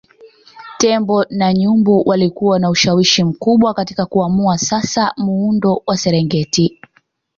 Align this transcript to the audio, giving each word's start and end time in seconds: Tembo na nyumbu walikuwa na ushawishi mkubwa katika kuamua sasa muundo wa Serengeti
Tembo 0.77 1.25
na 1.29 1.53
nyumbu 1.53 2.03
walikuwa 2.05 2.59
na 2.59 2.69
ushawishi 2.69 3.23
mkubwa 3.23 3.73
katika 3.73 4.05
kuamua 4.05 4.57
sasa 4.57 5.13
muundo 5.17 5.83
wa 5.85 5.97
Serengeti 5.97 6.79